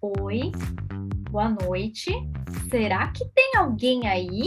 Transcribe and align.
Oi, 0.00 0.52
boa 1.30 1.48
noite. 1.48 2.12
Será 2.70 3.10
que 3.12 3.24
tem 3.34 3.56
alguém 3.56 4.06
aí? 4.06 4.42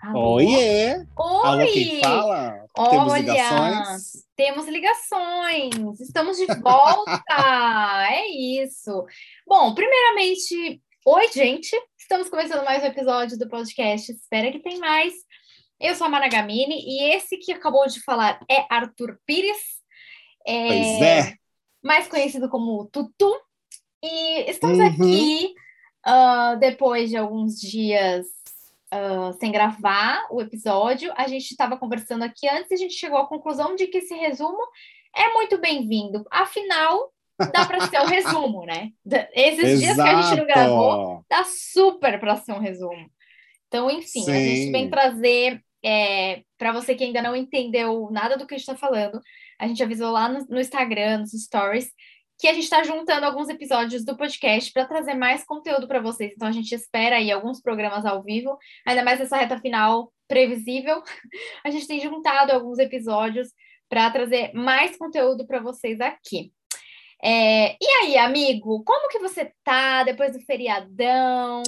Alô? 0.00 0.36
Oiê! 0.36 0.96
Oi! 0.96 1.06
Alô, 1.18 1.66
quem 1.66 2.00
fala? 2.00 2.66
Olha, 2.78 2.90
temos 2.90 3.14
ligações? 3.14 4.12
Temos 4.34 4.66
ligações. 4.68 6.00
Estamos 6.00 6.38
de 6.38 6.46
volta! 6.46 7.22
é 8.10 8.26
isso. 8.28 9.04
Bom, 9.46 9.74
primeiramente, 9.74 10.80
oi, 11.04 11.30
gente. 11.30 11.76
Estamos 11.98 12.30
começando 12.30 12.64
mais 12.64 12.82
um 12.82 12.86
episódio 12.86 13.38
do 13.38 13.50
podcast. 13.50 14.10
Espera 14.10 14.50
que 14.50 14.60
tem 14.60 14.78
mais. 14.78 15.12
Eu 15.78 15.94
sou 15.94 16.06
a 16.06 16.10
Mara 16.10 16.28
Gamini 16.28 16.80
e 16.86 17.14
esse 17.14 17.36
que 17.36 17.52
acabou 17.52 17.86
de 17.86 18.02
falar 18.02 18.40
é 18.50 18.64
Arthur 18.70 19.18
Pires. 19.26 19.73
É, 20.46 20.66
pois 20.66 21.02
é. 21.02 21.34
Mais 21.82 22.08
conhecido 22.08 22.48
como 22.48 22.86
Tutu. 22.86 23.34
E 24.02 24.50
estamos 24.50 24.78
uhum. 24.78 24.86
aqui 24.86 25.54
uh, 26.06 26.58
depois 26.58 27.08
de 27.08 27.16
alguns 27.16 27.58
dias 27.58 28.26
uh, 28.92 29.32
sem 29.38 29.50
gravar 29.50 30.26
o 30.30 30.40
episódio. 30.40 31.12
A 31.16 31.26
gente 31.26 31.50
estava 31.50 31.76
conversando 31.76 32.22
aqui 32.22 32.48
antes 32.48 32.70
e 32.70 32.74
a 32.74 32.78
gente 32.78 32.94
chegou 32.94 33.18
à 33.18 33.26
conclusão 33.26 33.74
de 33.74 33.86
que 33.86 33.98
esse 33.98 34.14
resumo 34.14 34.60
é 35.16 35.32
muito 35.32 35.58
bem-vindo. 35.58 36.24
Afinal, 36.30 37.12
dá 37.52 37.64
para 37.66 37.86
ser 37.86 38.00
um 38.00 38.06
resumo, 38.06 38.64
né? 38.64 38.90
Esses 39.32 39.80
dias 39.80 39.96
que 39.96 40.02
a 40.02 40.22
gente 40.22 40.38
não 40.38 40.46
gravou, 40.46 41.24
dá 41.28 41.44
super 41.44 42.18
para 42.20 42.36
ser 42.36 42.52
um 42.52 42.60
resumo. 42.60 43.10
Então, 43.68 43.90
enfim, 43.90 44.22
Sim. 44.22 44.32
a 44.32 44.38
gente 44.38 44.70
vem 44.70 44.90
trazer 44.90 45.60
é, 45.84 46.42
para 46.56 46.72
você 46.72 46.94
que 46.94 47.04
ainda 47.04 47.20
não 47.20 47.34
entendeu 47.34 48.08
nada 48.10 48.36
do 48.36 48.46
que 48.46 48.54
a 48.54 48.58
gente 48.58 48.68
está 48.68 48.76
falando, 48.76 49.20
a 49.58 49.66
gente 49.66 49.82
avisou 49.82 50.10
lá 50.10 50.28
no, 50.28 50.44
no 50.46 50.60
Instagram, 50.60 51.18
nos 51.18 51.32
stories, 51.32 51.90
que 52.38 52.48
a 52.48 52.52
gente 52.52 52.64
está 52.64 52.82
juntando 52.82 53.26
alguns 53.26 53.48
episódios 53.48 54.04
do 54.04 54.16
podcast 54.16 54.72
para 54.72 54.84
trazer 54.84 55.14
mais 55.14 55.44
conteúdo 55.44 55.86
para 55.86 56.00
vocês. 56.00 56.32
Então 56.34 56.48
a 56.48 56.52
gente 56.52 56.74
espera 56.74 57.16
aí 57.16 57.30
alguns 57.30 57.60
programas 57.60 58.04
ao 58.04 58.22
vivo, 58.22 58.58
ainda 58.86 59.04
mais 59.04 59.20
nessa 59.20 59.36
reta 59.36 59.58
final 59.60 60.12
previsível. 60.26 61.02
A 61.64 61.70
gente 61.70 61.86
tem 61.86 62.00
juntado 62.00 62.52
alguns 62.52 62.78
episódios 62.78 63.48
para 63.88 64.10
trazer 64.10 64.52
mais 64.52 64.96
conteúdo 64.96 65.46
para 65.46 65.60
vocês 65.60 66.00
aqui. 66.00 66.52
É... 67.22 67.72
E 67.72 67.86
aí, 68.02 68.18
amigo, 68.18 68.82
como 68.84 69.08
que 69.08 69.18
você 69.18 69.52
tá 69.62 70.02
depois 70.02 70.32
do 70.32 70.40
feriadão? 70.40 71.62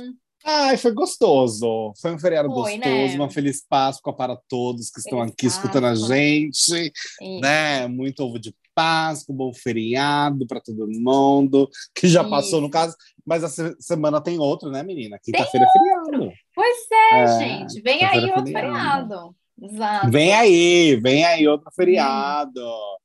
Ai, 0.49 0.77
foi 0.77 0.93
gostoso. 0.93 1.93
Foi 2.01 2.15
um 2.15 2.19
feriado 2.21 2.49
foi, 2.49 2.79
gostoso, 2.79 2.89
né? 2.89 3.15
uma 3.17 3.29
feliz 3.29 3.67
Páscoa 3.69 4.15
para 4.15 4.37
todos 4.49 4.91
que 4.91 5.01
estão 5.01 5.19
feliz 5.19 5.33
aqui 5.33 5.47
Páscoa. 5.47 5.61
escutando 5.61 5.87
a 5.87 5.95
gente, 5.97 6.93
Isso. 7.21 7.41
né? 7.41 7.89
Muito 7.89 8.21
ovo 8.21 8.39
de 8.39 8.55
Páscoa, 8.73 9.35
bom 9.35 9.53
feriado 9.53 10.47
para 10.47 10.61
todo 10.61 10.87
mundo, 10.87 11.69
que 11.93 12.07
já 12.07 12.21
Isso. 12.21 12.31
passou 12.31 12.61
no 12.61 12.71
caso, 12.71 12.95
mas 13.25 13.43
essa 13.43 13.75
semana 13.81 14.21
tem 14.21 14.39
outro, 14.39 14.71
né, 14.71 14.85
menina? 14.85 15.19
Quinta-feira 15.21 15.67
é 15.67 15.73
feriado. 15.73 16.33
Pois 16.55 16.77
é, 16.93 17.19
é 17.19 17.39
gente. 17.39 17.83
Vem 17.83 18.05
aí 18.05 18.27
outro 18.27 18.45
feriado. 18.45 19.09
feriado. 19.09 19.37
Exato. 19.61 20.11
Vem 20.13 20.33
aí, 20.33 20.97
vem 20.97 21.25
aí 21.25 21.49
outro 21.49 21.71
feriado. 21.75 22.61
Hum. 22.61 22.97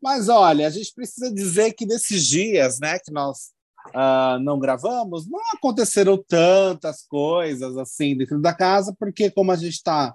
Mas 0.00 0.28
olha, 0.28 0.68
a 0.68 0.70
gente 0.70 0.94
precisa 0.94 1.32
dizer 1.34 1.72
que 1.72 1.84
nesses 1.84 2.24
dias, 2.24 2.78
né, 2.78 2.98
que 2.98 3.10
nós 3.10 3.55
uh, 3.94 4.38
não 4.40 4.58
gravamos, 4.58 5.28
não 5.28 5.40
aconteceram 5.52 6.22
tantas 6.26 7.06
coisas 7.06 7.76
assim 7.76 8.16
dentro 8.16 8.40
da 8.40 8.54
casa, 8.54 8.94
porque 8.98 9.30
como 9.30 9.52
a 9.52 9.56
gente 9.56 9.74
está 9.74 10.14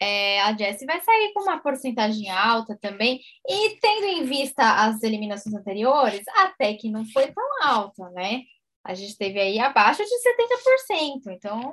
é, 0.00 0.40
a 0.40 0.56
Jessie 0.56 0.86
vai 0.86 1.00
sair 1.00 1.32
com 1.34 1.42
uma 1.42 1.60
porcentagem 1.60 2.30
alta 2.30 2.76
também, 2.80 3.20
e 3.48 3.78
tendo 3.80 4.06
em 4.06 4.24
vista 4.24 4.84
as 4.84 5.00
eliminações 5.04 5.54
anteriores, 5.54 6.24
até 6.34 6.74
que 6.74 6.90
não 6.90 7.06
foi 7.06 7.30
tão 7.30 7.44
alta, 7.62 8.10
né? 8.10 8.42
A 8.82 8.92
gente 8.94 9.16
teve 9.16 9.38
aí 9.38 9.60
abaixo 9.60 10.02
de 10.02 10.10
70%, 10.10 11.28
então. 11.28 11.72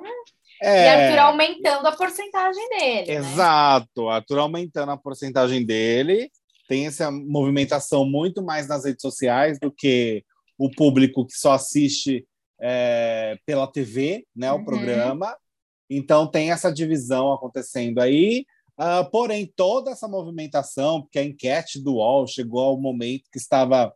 É... 0.62 0.84
E 0.84 0.88
Arthur 0.88 1.18
aumentando 1.18 1.86
a 1.86 1.92
porcentagem 1.92 2.68
dele. 2.68 3.06
Né? 3.06 3.14
Exato, 3.14 4.06
né? 4.06 4.12
Arthur 4.12 4.38
aumentando 4.38 4.92
a 4.92 4.96
porcentagem 4.96 5.64
dele, 5.64 6.30
tem 6.68 6.86
essa 6.86 7.10
movimentação 7.10 8.04
muito 8.04 8.42
mais 8.42 8.66
nas 8.66 8.84
redes 8.84 9.02
sociais 9.02 9.58
do 9.58 9.70
que 9.70 10.24
o 10.58 10.70
público 10.70 11.26
que 11.26 11.34
só 11.34 11.52
assiste 11.52 12.26
é, 12.60 13.38
pela 13.44 13.66
TV, 13.66 14.26
né, 14.34 14.50
o 14.52 14.56
uhum. 14.56 14.64
programa. 14.64 15.36
Então 15.88 16.26
tem 16.26 16.50
essa 16.50 16.72
divisão 16.72 17.32
acontecendo 17.32 18.00
aí. 18.00 18.44
Uh, 18.78 19.08
porém, 19.10 19.50
toda 19.56 19.90
essa 19.90 20.06
movimentação, 20.06 21.02
porque 21.02 21.18
a 21.18 21.24
enquete 21.24 21.82
do 21.82 21.94
UOL 21.94 22.26
chegou 22.26 22.60
ao 22.60 22.80
momento 22.80 23.30
que 23.32 23.38
estava 23.38 23.92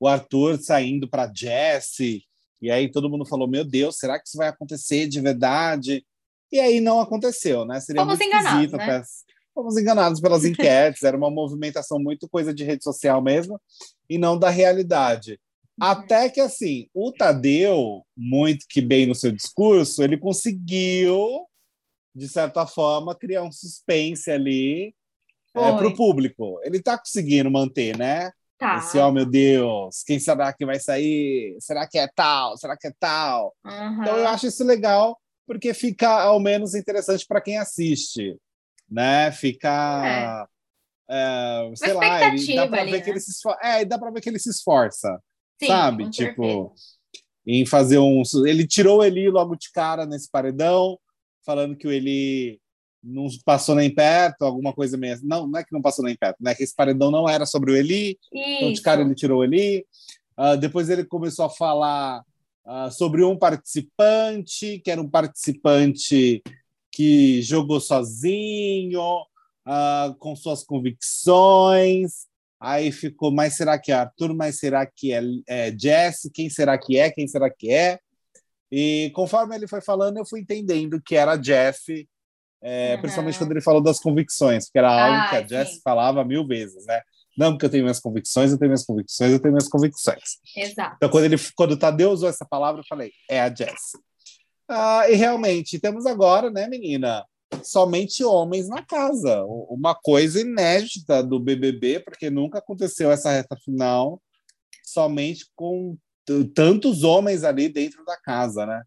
o 0.00 0.08
Arthur 0.08 0.58
saindo 0.58 1.08
para 1.08 1.30
Jesse, 1.32 2.24
e 2.60 2.70
aí 2.70 2.90
todo 2.90 3.10
mundo 3.10 3.26
falou: 3.26 3.48
Meu 3.48 3.64
Deus, 3.64 3.96
será 3.96 4.18
que 4.18 4.28
isso 4.28 4.36
vai 4.36 4.48
acontecer 4.48 5.06
de 5.06 5.20
verdade? 5.20 6.04
E 6.50 6.60
aí 6.60 6.80
não 6.80 7.00
aconteceu, 7.00 7.64
né? 7.64 7.80
Seria 7.80 8.02
Fomos 8.02 8.18
muito 8.18 8.28
enganados, 8.28 8.72
né? 8.72 9.02
Fomos 9.54 9.76
enganados 9.76 10.20
pelas 10.20 10.44
enquetes, 10.46 11.02
era 11.02 11.16
uma 11.16 11.30
movimentação 11.30 11.98
muito 11.98 12.28
coisa 12.28 12.54
de 12.54 12.64
rede 12.64 12.84
social 12.84 13.22
mesmo, 13.22 13.60
e 14.08 14.18
não 14.18 14.38
da 14.38 14.50
realidade. 14.50 15.38
Até 15.80 16.28
que, 16.28 16.40
assim, 16.40 16.88
o 16.94 17.10
Tadeu, 17.10 18.04
muito 18.16 18.66
que 18.68 18.80
bem 18.80 19.06
no 19.06 19.14
seu 19.14 19.32
discurso, 19.32 20.02
ele 20.04 20.16
conseguiu, 20.16 21.46
de 22.14 22.28
certa 22.28 22.64
forma, 22.66 23.14
criar 23.14 23.42
um 23.42 23.50
suspense 23.50 24.30
ali 24.30 24.94
é, 25.52 25.72
para 25.72 25.88
o 25.88 25.96
público. 25.96 26.60
Ele 26.62 26.78
está 26.78 26.96
conseguindo 26.96 27.50
manter, 27.50 27.96
né? 27.96 28.30
Tá. 28.58 28.78
Esse, 28.78 28.98
oh 28.98 29.10
meu 29.10 29.26
Deus, 29.26 30.02
quem 30.06 30.18
será 30.18 30.52
que 30.52 30.64
vai 30.64 30.78
sair? 30.78 31.56
Será 31.60 31.88
que 31.88 31.98
é 31.98 32.08
tal? 32.14 32.56
Será 32.56 32.76
que 32.76 32.86
é 32.86 32.92
tal? 32.98 33.54
Uhum. 33.64 34.02
Então 34.02 34.16
eu 34.16 34.28
acho 34.28 34.46
isso 34.46 34.64
legal, 34.64 35.18
porque 35.46 35.74
fica 35.74 36.08
ao 36.08 36.38
menos 36.38 36.74
interessante 36.74 37.26
para 37.26 37.40
quem 37.40 37.58
assiste, 37.58 38.36
né? 38.88 39.32
Fica. 39.32 40.46
É. 40.48 40.54
É, 41.06 41.70
sei 41.74 41.92
lá, 41.92 42.28
ele, 42.28 42.54
dá 42.56 42.66
para 42.66 42.84
ver 42.84 42.90
né? 42.92 43.00
que 43.00 43.10
ele 43.10 43.20
se 43.20 43.30
esforça. 43.30 43.58
É, 43.62 43.84
dá 43.84 43.98
ver 43.98 44.20
que 44.22 44.28
ele 44.30 44.38
se 44.38 44.48
esforça. 44.48 45.20
Sim, 45.60 45.66
sabe? 45.66 46.10
Tipo, 46.10 46.74
em 47.46 47.66
fazer 47.66 47.98
um. 47.98 48.22
Ele 48.46 48.66
tirou 48.66 49.00
o 49.00 49.04
Eli 49.04 49.28
logo 49.28 49.54
de 49.54 49.70
cara 49.70 50.06
nesse 50.06 50.30
paredão, 50.30 50.98
falando 51.44 51.76
que 51.76 51.86
o 51.86 51.92
Eli 51.92 52.58
não 53.04 53.26
passou 53.44 53.74
nem 53.74 53.94
perto, 53.94 54.42
alguma 54.42 54.72
coisa 54.72 54.96
mesmo. 54.96 55.28
Não, 55.28 55.46
não 55.46 55.58
é 55.58 55.64
que 55.64 55.72
não 55.72 55.82
passou 55.82 56.04
nem 56.04 56.16
perto, 56.16 56.38
né? 56.40 56.54
Que 56.54 56.62
esse 56.62 56.74
paredão 56.74 57.10
não 57.10 57.28
era 57.28 57.44
sobre 57.44 57.72
o 57.72 57.76
Eli. 57.76 58.10
Isso. 58.10 58.18
Então, 58.32 58.72
de 58.72 58.82
cara, 58.82 59.02
ele 59.02 59.14
tirou 59.14 59.40
o 59.40 59.44
Eli. 59.44 59.84
Uh, 60.38 60.56
depois 60.56 60.88
ele 60.88 61.04
começou 61.04 61.44
a 61.44 61.50
falar 61.50 62.24
uh, 62.64 62.90
sobre 62.90 63.22
um 63.22 63.36
participante, 63.36 64.80
que 64.80 64.90
era 64.90 65.00
um 65.00 65.08
participante 65.08 66.42
que 66.90 67.42
jogou 67.42 67.80
sozinho, 67.80 69.00
uh, 69.66 70.14
com 70.18 70.34
suas 70.34 70.64
convicções. 70.64 72.26
Aí 72.58 72.90
ficou, 72.90 73.30
mas 73.30 73.56
será 73.56 73.78
que 73.78 73.92
é 73.92 73.96
Arthur? 73.96 74.34
Mas 74.34 74.58
será 74.58 74.86
que 74.86 75.12
é, 75.12 75.22
é 75.46 75.76
Jesse? 75.76 76.30
Quem 76.30 76.48
será 76.48 76.78
que 76.78 76.98
é? 76.98 77.10
Quem 77.10 77.28
será 77.28 77.50
que 77.50 77.70
é? 77.70 77.98
E 78.72 79.10
conforme 79.14 79.54
ele 79.54 79.68
foi 79.68 79.80
falando, 79.80 80.16
eu 80.16 80.26
fui 80.26 80.40
entendendo 80.40 81.00
que 81.00 81.14
era 81.14 81.36
Jeff, 81.36 82.08
É, 82.66 82.94
uhum. 82.94 83.00
Principalmente 83.02 83.36
quando 83.36 83.50
ele 83.50 83.60
falou 83.60 83.82
das 83.82 84.00
convicções, 84.00 84.70
que 84.70 84.78
era 84.78 84.88
algo 84.88 85.18
ah, 85.18 85.28
que 85.28 85.36
a 85.36 85.46
Jess 85.46 85.80
falava 85.84 86.24
mil 86.24 86.46
vezes, 86.46 86.86
né? 86.86 87.02
Não, 87.36 87.52
porque 87.52 87.66
eu 87.66 87.70
tenho 87.70 87.82
minhas 87.82 88.00
convicções, 88.00 88.52
eu 88.52 88.58
tenho 88.58 88.70
minhas 88.70 88.86
convicções, 88.86 89.32
eu 89.32 89.38
tenho 89.38 89.52
minhas 89.52 89.68
convicções. 89.68 90.38
Exato. 90.56 90.94
Então, 90.96 91.10
quando, 91.10 91.24
ele, 91.24 91.36
quando 91.54 91.72
o 91.72 91.76
Tadeu 91.76 92.10
usou 92.10 92.28
essa 92.28 92.46
palavra, 92.46 92.80
eu 92.80 92.86
falei, 92.88 93.12
é 93.28 93.40
a 93.40 93.54
Jess. 93.54 93.92
Ah, 94.66 95.10
e 95.10 95.14
realmente, 95.14 95.78
temos 95.78 96.06
agora, 96.06 96.50
né, 96.50 96.66
menina, 96.66 97.22
somente 97.62 98.24
homens 98.24 98.66
na 98.66 98.82
casa. 98.82 99.44
Uma 99.68 99.94
coisa 99.94 100.40
inédita 100.40 101.22
do 101.22 101.38
BBB, 101.38 102.00
porque 102.00 102.30
nunca 102.30 102.60
aconteceu 102.60 103.10
essa 103.10 103.30
reta 103.30 103.56
final 103.62 104.22
somente 104.82 105.46
com 105.54 105.96
tantos 106.54 107.02
homens 107.02 107.44
ali 107.44 107.68
dentro 107.68 108.04
da 108.04 108.16
casa, 108.16 108.64
né? 108.64 108.82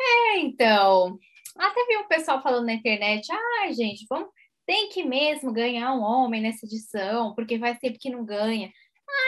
É, 0.00 0.38
então. 0.40 1.18
Até 1.56 1.86
vi 1.86 1.96
um 1.96 2.08
pessoal 2.08 2.42
falando 2.42 2.66
na 2.66 2.74
internet, 2.74 3.30
ai, 3.30 3.68
ah, 3.68 3.72
gente, 3.72 4.06
vamos, 4.08 4.28
tem 4.66 4.88
que 4.88 5.02
mesmo 5.02 5.52
ganhar 5.52 5.94
um 5.94 6.02
homem 6.02 6.42
nessa 6.42 6.66
edição, 6.66 7.34
porque 7.34 7.58
faz 7.58 7.78
tempo 7.78 7.98
que 7.98 8.10
não 8.10 8.24
ganha. 8.24 8.70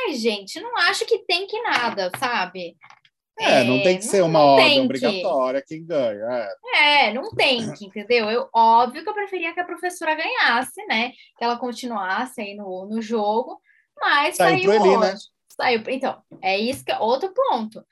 Ai, 0.07 0.15
gente, 0.15 0.61
não 0.61 0.77
acho 0.77 1.07
que 1.07 1.25
tem 1.25 1.47
que 1.47 1.61
nada, 1.63 2.11
sabe? 2.19 2.77
É, 3.39 3.65
não 3.65 3.83
tem 3.83 3.97
que 3.97 4.05
ser 4.05 4.23
uma 4.23 4.41
ordem 4.41 4.83
obrigatória 4.83 5.65
quem 5.67 5.85
ganha. 5.85 6.49
É. 6.75 7.07
é. 7.07 7.15
não 7.15 7.31
tem 7.31 7.73
que, 7.73 7.87
entendeu? 7.87 8.31
Eu, 8.31 8.49
óbvio 8.55 9.03
que 9.03 9.09
eu 9.09 9.15
preferia 9.15 9.55
que 9.55 9.61
a 9.61 9.65
professora 9.65 10.15
ganhasse, 10.15 10.85
né? 10.87 11.13
Que 11.39 11.45
ela 11.45 11.57
continuasse 11.57 12.43
aí 12.43 12.55
no, 12.55 12.87
no 12.87 13.01
jogo, 13.01 13.59
mas 13.99 14.37
saiu, 14.37 14.65
saiu 14.65 14.75
Eli, 14.75 14.97
né? 14.99 15.15
Saiu. 15.57 15.83
Então, 15.89 16.23
é 16.43 16.59
isso 16.59 16.85
que 16.85 16.93
é 16.93 16.99
outro 16.99 17.33
ponto. 17.33 17.83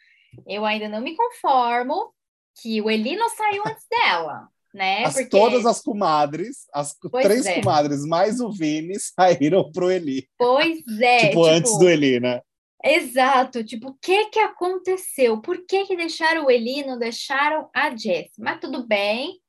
Eu 0.47 0.67
ainda 0.67 0.87
não 0.87 1.01
me 1.01 1.17
conformo 1.17 2.13
que 2.61 2.81
o 2.81 2.91
Eli 2.91 3.17
não 3.17 3.29
saiu 3.31 3.63
antes 3.67 3.85
dela. 3.89 4.49
Né? 4.75 5.05
As, 5.05 5.15
Porque... 5.15 5.31
Todas 5.31 5.65
as 5.65 5.81
comadres, 5.81 6.67
as 6.73 6.95
pois 7.11 7.25
três 7.25 7.47
é. 7.47 7.61
comadres 7.61 8.05
mais 8.05 8.39
o 8.41 8.51
Vini 8.51 8.97
saíram 9.01 9.71
pro 9.73 9.91
Eli. 9.91 10.29
Pois 10.37 10.79
é. 11.01 11.19
tipo, 11.19 11.29
tipo, 11.31 11.45
antes 11.45 11.79
do 11.79 11.89
Eli, 11.89 12.21
né? 12.21 12.43
Exato, 12.85 13.65
tipo, 13.65 13.89
o 13.89 13.95
que 13.95 14.27
que 14.27 14.39
aconteceu? 14.39 15.41
Por 15.41 15.67
que 15.67 15.85
que 15.85 15.97
deixaram 15.97 16.47
o 16.47 16.51
Eli, 16.51 16.85
não 16.87 16.99
deixaram 16.99 17.69
a 17.75 17.95
Jess? 17.97 18.31
Mas 18.39 18.61
tudo 18.61 18.87
bem, 18.87 19.41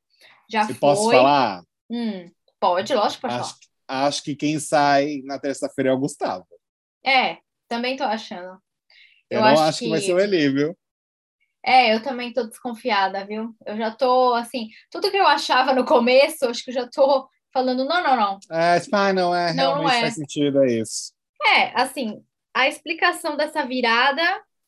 já 0.49 0.65
Se 0.65 0.73
foi. 0.73 0.79
posso 0.79 1.11
falar? 1.11 1.63
Hum, 1.89 2.31
pode, 2.59 2.93
lógico, 2.95 3.21
pode 3.21 3.35
acho, 3.35 3.55
falar. 3.87 4.07
Acho 4.07 4.23
que 4.23 4.35
quem 4.35 4.59
sai 4.59 5.21
na 5.25 5.37
terça-feira 5.37 5.91
é 5.91 5.93
o 5.93 5.99
Gustavo. 5.99 6.47
É, 7.05 7.37
também 7.67 7.95
tô 7.95 8.03
achando. 8.03 8.59
Eu, 9.29 9.37
eu 9.37 9.41
não 9.41 9.47
acho, 9.49 9.61
acho 9.61 9.79
que... 9.79 9.85
que... 9.85 9.91
vai 9.91 10.01
ser 10.01 10.13
o 10.13 10.19
Eli, 10.19 10.49
viu? 10.49 10.78
É, 11.65 11.93
eu 11.93 12.01
também 12.01 12.31
tô 12.31 12.43
desconfiada, 12.43 13.25
viu? 13.25 13.53
Eu 13.65 13.77
já 13.77 13.91
tô, 13.91 14.33
assim, 14.33 14.69
tudo 14.89 15.11
que 15.11 15.17
eu 15.17 15.27
achava 15.27 15.73
no 15.73 15.85
começo, 15.85 16.45
acho 16.45 16.63
que 16.63 16.71
eu 16.71 16.75
já 16.75 16.87
tô 16.87 17.27
falando, 17.53 17.85
não, 17.85 18.01
não, 18.03 18.15
não. 18.15 18.39
É, 18.51 18.81
ah, 18.93 19.13
não, 19.13 19.35
é, 19.35 19.53
não, 19.53 19.73
realmente 19.73 19.83
não 19.83 19.89
é. 19.89 20.01
faz 20.01 20.13
sentido, 20.15 20.63
é 20.63 20.73
isso. 20.79 21.13
É, 21.55 21.81
assim, 21.81 22.23
a 22.53 22.67
explicação 22.67 23.35
dessa 23.35 23.65
virada, 23.65 24.21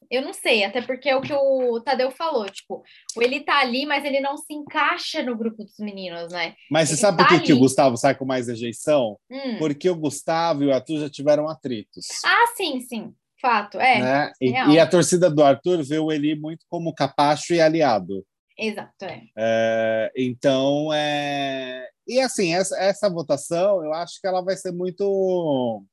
eu 0.09 0.21
não 0.21 0.33
sei, 0.33 0.63
até 0.63 0.81
porque 0.81 1.09
é 1.09 1.15
o 1.15 1.21
que 1.21 1.33
o 1.33 1.79
Tadeu 1.79 2.11
falou, 2.11 2.49
tipo, 2.49 2.83
ele 3.17 3.39
tá 3.41 3.59
ali, 3.59 3.85
mas 3.85 4.03
ele 4.03 4.19
não 4.19 4.35
se 4.35 4.53
encaixa 4.53 5.23
no 5.23 5.37
grupo 5.37 5.63
dos 5.63 5.77
meninos, 5.79 6.31
né? 6.31 6.55
Mas 6.69 6.89
ele 6.89 6.97
você 6.97 7.01
sabe 7.01 7.17
tá 7.17 7.27
por 7.27 7.39
que, 7.39 7.45
que 7.47 7.53
o 7.53 7.59
Gustavo 7.59 7.95
sai 7.95 8.15
com 8.15 8.25
mais 8.25 8.47
rejeição? 8.47 9.17
Hum. 9.29 9.57
Porque 9.57 9.89
o 9.89 9.95
Gustavo 9.95 10.63
e 10.63 10.67
o 10.67 10.73
Arthur 10.73 10.99
já 10.99 11.09
tiveram 11.09 11.47
atritos. 11.47 12.07
Ah, 12.25 12.47
sim, 12.55 12.81
sim. 12.81 13.13
Fato, 13.41 13.79
é. 13.79 13.99
Né? 13.99 14.31
E, 14.39 14.51
e, 14.51 14.79
a 14.79 14.87
torcida 14.87 15.29
do 15.29 15.43
Arthur 15.43 15.83
vê 15.83 15.97
o 15.97 16.11
Eli 16.11 16.35
muito 16.35 16.63
como 16.69 16.93
capacho 16.93 17.53
e 17.53 17.59
aliado. 17.59 18.23
Exato, 18.57 19.05
é. 19.05 19.23
é 19.35 20.11
então, 20.15 20.93
é... 20.93 21.87
e 22.07 22.19
assim, 22.19 22.53
essa, 22.53 22.77
essa 22.77 23.09
votação, 23.09 23.83
eu 23.83 23.91
acho 23.93 24.21
que 24.21 24.27
ela 24.27 24.41
vai 24.41 24.55
ser 24.55 24.71
muito 24.71 25.83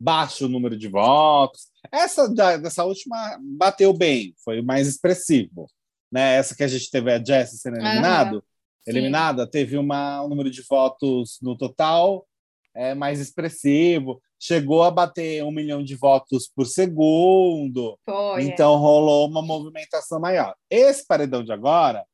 baixo 0.00 0.46
o 0.46 0.48
número 0.48 0.76
de 0.76 0.88
votos. 0.88 1.68
Essa 1.92 2.26
dessa 2.28 2.84
última 2.84 3.38
bateu 3.56 3.92
bem, 3.92 4.34
foi 4.42 4.60
mais 4.60 4.88
expressivo. 4.88 5.66
Né? 6.10 6.36
Essa 6.36 6.56
que 6.56 6.64
a 6.64 6.68
gente 6.68 6.90
teve 6.90 7.12
a 7.12 7.22
Jessie 7.22 7.58
sendo 7.58 7.76
eliminado, 7.76 8.34
uhum. 8.36 8.42
eliminada, 8.86 9.46
teve 9.46 9.76
uma, 9.76 10.24
um 10.24 10.28
número 10.28 10.50
de 10.50 10.62
votos 10.68 11.38
no 11.40 11.56
total 11.56 12.26
é, 12.74 12.94
mais 12.94 13.20
expressivo. 13.20 14.20
Chegou 14.42 14.82
a 14.82 14.90
bater 14.90 15.44
um 15.44 15.50
milhão 15.50 15.84
de 15.84 15.94
votos 15.94 16.48
por 16.48 16.64
segundo. 16.64 17.98
Foi, 18.04 18.42
é. 18.42 18.44
então 18.46 18.74
é. 18.74 18.78
rolou 18.78 19.28
uma 19.28 19.42
movimentação 19.42 20.18
maior. 20.18 20.54
Esse 20.70 21.06
paredão 21.06 21.44
de 21.44 21.52
agora, 21.52 22.04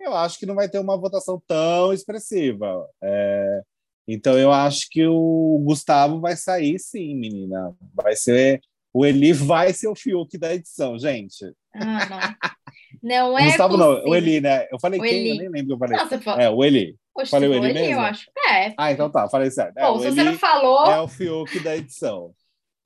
eu 0.00 0.12
acho 0.14 0.38
que 0.38 0.46
não 0.46 0.56
vai 0.56 0.68
ter 0.68 0.80
uma 0.80 0.98
votação 0.98 1.40
tão 1.46 1.92
expressiva. 1.92 2.88
É, 3.00 3.62
então 4.08 4.36
eu 4.36 4.52
acho 4.52 4.88
que 4.90 5.06
o 5.06 5.62
Gustavo 5.64 6.20
vai 6.20 6.36
sair 6.36 6.78
sim, 6.80 7.14
menina. 7.14 7.72
Vai 7.94 8.16
ser. 8.16 8.60
O 8.92 9.06
Eli 9.06 9.32
vai 9.32 9.72
ser 9.72 9.88
o 9.88 9.94
Fiuk 9.94 10.36
da 10.36 10.52
edição, 10.52 10.98
gente. 10.98 11.54
Ah, 11.74 12.08
não. 12.10 12.52
Não 13.02 13.38
é. 13.38 13.46
Gustavo 13.46 13.76
possível. 13.76 14.02
não, 14.02 14.10
o 14.10 14.14
Eli, 14.14 14.40
né? 14.40 14.66
Eu 14.70 14.78
falei 14.78 15.00
o 15.00 15.02
quem? 15.02 15.12
Eli. 15.12 15.30
Eu 15.30 15.36
nem 15.36 15.48
lembro 15.48 15.66
que 15.66 15.72
eu 15.72 15.78
falei. 15.78 15.98
Não. 16.26 16.40
É, 16.40 16.50
o 16.50 16.62
Eli. 16.64 16.96
Oxe, 17.14 17.30
falei 17.30 17.48
o 17.48 17.54
Eli, 17.54 17.70
Eli 17.70 17.74
mesmo? 17.74 17.94
Eu 17.94 18.00
acho. 18.00 18.30
É. 18.48 18.74
Ah, 18.76 18.92
então 18.92 19.10
tá, 19.10 19.28
falei 19.28 19.50
certo. 19.50 19.76
É, 19.76 19.82
Bom, 19.82 19.98
se 19.98 20.06
Eli 20.06 20.14
você 20.14 20.22
não 20.24 20.38
falou. 20.38 20.86
É 20.86 21.00
o 21.00 21.08
Fiuk 21.08 21.60
da 21.60 21.76
edição. 21.76 22.34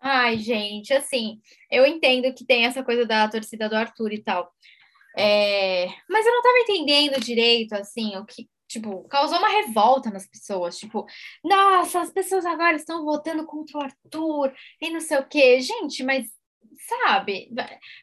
Ai, 0.01 0.39
gente, 0.39 0.93
assim, 0.93 1.41
eu 1.71 1.87
entendo 1.87 2.33
que 2.35 2.45
tem 2.45 2.65
essa 2.65 2.83
coisa 2.83 3.05
da 3.05 3.29
torcida 3.29 3.69
do 3.69 3.77
Arthur 3.77 4.13
e 4.13 4.23
tal. 4.23 4.53
É... 5.17 5.87
Mas 6.09 6.27
eu 6.27 6.33
não 6.33 6.39
estava 6.39 6.59
entendendo 6.59 7.21
direito, 7.21 7.73
assim, 7.73 8.17
o 8.17 8.25
que, 8.25 8.47
Tipo, 8.69 9.05
causou 9.09 9.39
uma 9.39 9.49
revolta 9.49 10.11
nas 10.11 10.27
pessoas. 10.27 10.77
Tipo, 10.79 11.07
nossa, 11.45 12.01
as 12.01 12.11
pessoas 12.11 12.45
agora 12.45 12.77
estão 12.77 13.05
votando 13.05 13.47
contra 13.47 13.79
o 13.79 13.83
Arthur 13.83 14.53
e 14.81 14.91
não 14.91 15.01
sei 15.01 15.19
o 15.19 15.27
quê. 15.27 15.61
Gente, 15.61 16.03
mas, 16.03 16.27
sabe, 17.05 17.49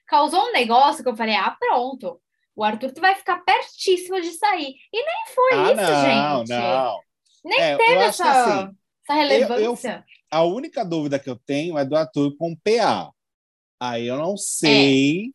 causou 0.08 0.48
um 0.48 0.54
negócio 0.54 1.04
que 1.04 1.10
eu 1.10 1.16
falei, 1.18 1.36
ah, 1.36 1.56
pronto. 1.60 2.22
O 2.55 2.63
Arthur 2.63 2.94
vai 3.00 3.15
ficar 3.15 3.39
pertíssimo 3.39 4.21
de 4.21 4.31
sair. 4.33 4.75
E 4.91 5.05
nem 5.05 5.33
foi 5.33 5.53
ah, 5.53 5.71
isso, 5.71 5.81
não, 5.81 6.45
gente. 6.45 6.50
Não, 6.50 7.00
Nem 7.45 7.59
é, 7.59 7.77
teve 7.77 7.95
essa, 7.95 8.31
assim, 8.31 8.75
essa 9.03 9.13
relevância. 9.17 9.89
Eu, 9.89 9.95
eu, 9.95 10.03
a 10.29 10.44
única 10.44 10.83
dúvida 10.83 11.19
que 11.19 11.29
eu 11.29 11.35
tenho 11.35 11.77
é 11.77 11.85
do 11.85 11.95
Arthur 11.95 12.35
com 12.38 12.55
PA. 12.55 13.11
Aí 13.79 14.07
eu 14.07 14.17
não 14.17 14.38
sei 14.38 15.25
é. 15.25 15.29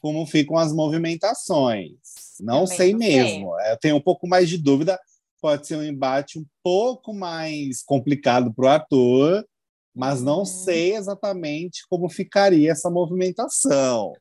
como 0.00 0.26
ficam 0.26 0.56
as 0.56 0.72
movimentações. 0.72 1.96
Não 2.40 2.64
Também 2.64 2.76
sei 2.76 2.92
não 2.92 2.98
mesmo. 2.98 3.56
Sei. 3.56 3.72
Eu 3.72 3.76
tenho 3.78 3.96
um 3.96 4.00
pouco 4.00 4.28
mais 4.28 4.48
de 4.48 4.58
dúvida. 4.58 4.98
Pode 5.40 5.66
ser 5.66 5.76
um 5.76 5.84
embate 5.84 6.38
um 6.38 6.44
pouco 6.62 7.14
mais 7.14 7.82
complicado 7.82 8.52
para 8.52 8.64
o 8.64 8.68
ator, 8.68 9.46
mas 9.94 10.22
não 10.22 10.40
uhum. 10.40 10.44
sei 10.44 10.94
exatamente 10.94 11.82
como 11.88 12.08
ficaria 12.08 12.72
essa 12.72 12.90
movimentação. 12.90 14.12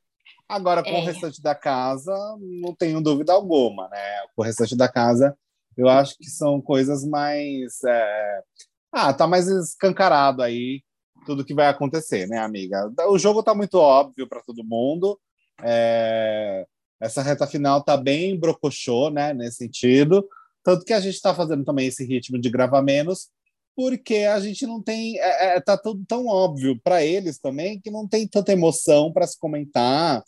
Agora, 0.50 0.82
com 0.82 0.90
é. 0.90 1.02
o 1.02 1.06
restante 1.06 1.42
da 1.42 1.54
casa, 1.54 2.14
não 2.40 2.74
tenho 2.74 3.02
dúvida 3.02 3.34
alguma, 3.34 3.90
né? 3.90 4.22
Com 4.36 4.42
o 4.42 4.46
restante 4.46 4.78
da 4.78 4.88
casa, 4.88 5.38
eu 5.76 5.90
acho 5.90 6.18
que 6.18 6.30
são 6.30 6.62
coisas 6.62 7.06
mais. 7.06 7.84
É... 7.84 8.42
Ah, 8.92 9.14
tá 9.14 9.28
mais 9.28 9.48
escancarado 9.48 10.42
aí 10.42 10.82
tudo 11.26 11.44
que 11.44 11.54
vai 11.54 11.68
acontecer, 11.68 12.26
né, 12.28 12.38
amiga? 12.40 12.90
O 13.10 13.20
jogo 13.20 13.44
tá 13.44 13.54
muito 13.54 13.76
óbvio 13.76 14.28
para 14.28 14.42
todo 14.42 14.64
mundo. 14.64 15.20
É... 15.62 16.66
Essa 17.00 17.22
reta 17.22 17.46
final 17.46 17.84
tá 17.84 17.96
bem 17.98 18.40
brocochô, 18.40 19.10
né, 19.10 19.34
nesse 19.34 19.58
sentido. 19.58 20.28
Tanto 20.64 20.86
que 20.86 20.94
a 20.94 21.00
gente 21.00 21.16
está 21.16 21.34
fazendo 21.36 21.64
também 21.64 21.88
esse 21.88 22.06
ritmo 22.06 22.40
de 22.40 22.50
gravar 22.50 22.82
menos, 22.82 23.30
porque 23.78 24.16
a 24.16 24.40
gente 24.40 24.66
não 24.66 24.82
tem. 24.82 25.20
É, 25.20 25.58
é, 25.58 25.62
tá 25.62 25.78
tudo 25.78 26.04
tão 26.08 26.26
óbvio 26.26 26.82
para 26.84 27.06
eles 27.06 27.38
também 27.38 27.80
que 27.80 27.92
não 27.92 28.08
tem 28.08 28.28
tanta 28.28 28.52
emoção 28.52 29.14
para 29.14 29.28
se 29.28 29.40
comentar, 29.40 30.24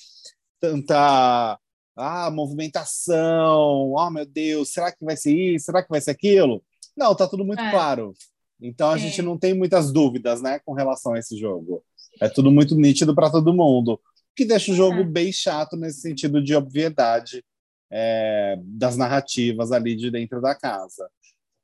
tanta 0.59 1.59
ah, 1.97 2.29
movimentação, 2.29 3.91
oh 3.91 4.09
meu 4.11 4.25
Deus, 4.27 4.71
será 4.71 4.91
que 4.91 5.03
vai 5.03 5.17
ser 5.17 5.33
isso? 5.33 5.65
Será 5.65 5.81
que 5.81 5.89
vai 5.89 5.99
ser 5.99 6.11
aquilo? 6.11 6.63
Não, 6.95 7.15
tá 7.15 7.27
tudo 7.27 7.43
muito 7.43 7.63
é. 7.63 7.71
claro. 7.71 8.13
Então 8.61 8.91
a 8.91 8.99
Sim. 8.99 9.07
gente 9.07 9.23
não 9.23 9.35
tem 9.35 9.55
muitas 9.55 9.91
dúvidas, 9.91 10.43
né, 10.43 10.59
com 10.63 10.73
relação 10.73 11.13
a 11.13 11.19
esse 11.19 11.35
jogo. 11.35 11.83
É 12.21 12.29
tudo 12.29 12.51
muito 12.51 12.75
nítido 12.75 13.15
para 13.15 13.31
todo 13.31 13.51
mundo 13.51 13.99
que 14.35 14.45
deixa 14.45 14.71
o 14.71 14.75
jogo 14.75 14.99
é. 14.99 15.03
bem 15.03 15.33
chato 15.33 15.75
nesse 15.75 16.01
sentido 16.01 16.41
de 16.41 16.55
obviedade 16.55 17.43
é, 17.91 18.57
das 18.63 18.95
narrativas 18.95 19.71
ali 19.71 19.95
de 19.95 20.11
dentro 20.11 20.39
da 20.39 20.53
casa. 20.53 21.09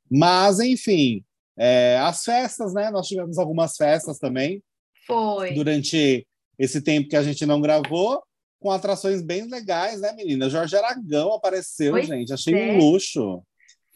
Mas, 0.09 0.59
enfim, 0.59 1.23
é, 1.57 1.97
as 2.01 2.24
festas, 2.24 2.74
né? 2.74 2.89
Nós 2.91 3.07
tivemos 3.07 3.38
algumas 3.38 3.75
festas 3.75 4.17
também. 4.17 4.63
Foi. 5.05 5.53
Durante 5.53 6.27
esse 6.57 6.81
tempo 6.81 7.09
que 7.09 7.15
a 7.15 7.24
gente 7.24 7.45
não 7.45 7.62
gravou, 7.62 8.24
com 8.59 8.71
atrações 8.71 9.21
bem 9.21 9.47
legais, 9.50 10.01
né, 10.01 10.13
menina? 10.13 10.50
Jorge 10.50 10.75
Aragão 10.75 11.33
apareceu, 11.33 11.91
pois 11.91 12.07
gente. 12.07 12.33
Achei 12.33 12.53
é. 12.53 12.74
um 12.74 12.77
luxo. 12.77 13.43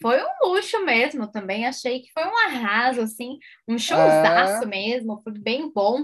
Foi 0.00 0.18
um 0.22 0.48
luxo 0.48 0.84
mesmo 0.84 1.30
também. 1.30 1.66
Achei 1.66 2.00
que 2.00 2.12
foi 2.12 2.24
um 2.24 2.38
arraso, 2.46 3.00
assim, 3.00 3.38
um 3.68 3.78
showzaço 3.78 4.64
é. 4.64 4.66
mesmo. 4.66 5.20
Foi 5.22 5.32
bem 5.32 5.70
bom. 5.72 6.02